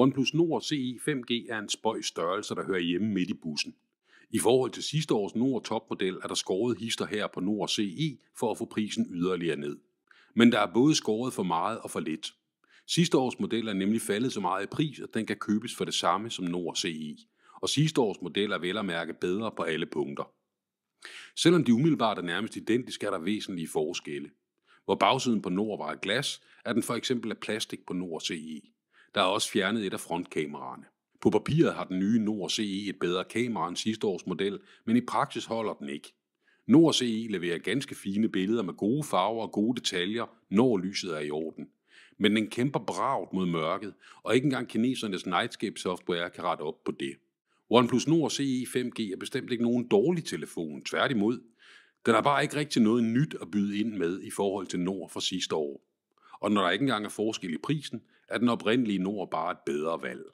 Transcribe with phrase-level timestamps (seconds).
[0.00, 3.74] OnePlus Nord CE 5G er en spøj størrelse, der hører hjemme midt i bussen.
[4.30, 8.18] I forhold til sidste års Nord topmodel er der skåret hister her på Nord CE
[8.38, 9.78] for at få prisen yderligere ned.
[10.34, 12.34] Men der er både skåret for meget og for lidt.
[12.86, 15.84] Sidste års model er nemlig faldet så meget i pris, at den kan købes for
[15.84, 17.16] det samme som Nord CE.
[17.62, 20.24] Og sidste års model er vel at mærke bedre på alle punkter.
[21.36, 24.30] Selvom de umiddelbart er nærmest identiske, er der væsentlige forskelle.
[24.84, 28.20] Hvor bagsiden på Nord var af glas, er den for eksempel af plastik på Nord
[28.20, 28.60] CE.
[29.14, 30.84] Der er også fjernet et af frontkameraerne.
[31.20, 34.96] På papiret har den nye Nord CE et bedre kamera end sidste års model, men
[34.96, 36.14] i praksis holder den ikke.
[36.66, 41.20] Nord CE leverer ganske fine billeder med gode farver og gode detaljer, når lyset er
[41.20, 41.68] i orden.
[42.18, 46.84] Men den kæmper bragt mod mørket, og ikke engang kinesernes Nightscape software kan rette op
[46.84, 47.16] på det.
[47.70, 51.40] OnePlus Nord CE 5G er bestemt ikke nogen dårlig telefon, tværtimod.
[52.06, 55.10] Den har bare ikke rigtig noget nyt at byde ind med i forhold til Nord
[55.10, 55.80] fra sidste år.
[56.40, 59.58] Og når der ikke engang er forskel i prisen, er den oprindelige Nord bare et
[59.66, 60.24] bedre valg.